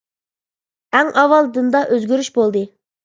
ئەڭ 0.99 1.11
ئاۋۋال 1.23 1.51
دىندا 1.59 1.83
ئۆزگىرىش 1.93 2.31
بولدى. 2.39 2.65